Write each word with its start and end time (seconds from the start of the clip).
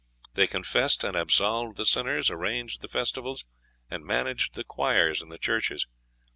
They 0.33 0.47
confessed 0.47 1.03
and 1.03 1.15
absolved 1.15 1.77
the 1.77 1.85
sinners, 1.85 2.31
arranged 2.31 2.81
the 2.81 2.87
festivals, 2.87 3.45
and 3.87 4.03
managed 4.03 4.55
the 4.55 4.63
choirs 4.63 5.21
in 5.21 5.29
the 5.29 5.37
churches. 5.37 5.85